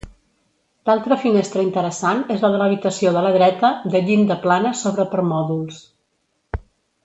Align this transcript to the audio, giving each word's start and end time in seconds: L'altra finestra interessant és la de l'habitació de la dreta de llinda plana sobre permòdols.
L'altra 0.89 1.17
finestra 1.25 1.65
interessant 1.65 2.23
és 2.37 2.41
la 2.47 2.51
de 2.55 2.61
l'habitació 2.63 3.13
de 3.19 3.23
la 3.27 3.35
dreta 3.37 3.71
de 3.97 4.03
llinda 4.09 4.39
plana 4.47 4.73
sobre 4.83 5.07
permòdols. 5.15 5.79